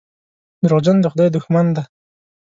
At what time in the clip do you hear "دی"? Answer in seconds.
1.75-1.83